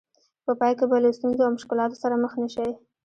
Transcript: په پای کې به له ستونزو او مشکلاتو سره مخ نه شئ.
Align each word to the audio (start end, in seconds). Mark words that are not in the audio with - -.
په 0.45 0.51
پای 0.59 0.73
کې 0.77 0.85
به 0.89 0.97
له 1.03 1.09
ستونزو 1.17 1.41
او 1.45 1.51
مشکلاتو 1.57 2.01
سره 2.03 2.15
مخ 2.23 2.33
نه 2.41 2.49
شئ. 2.53 2.69